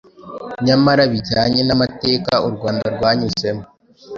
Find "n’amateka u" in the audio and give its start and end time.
1.67-2.49